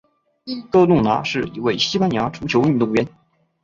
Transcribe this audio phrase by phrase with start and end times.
[0.71, 3.07] 哥路拿是一位西班牙足球运动员。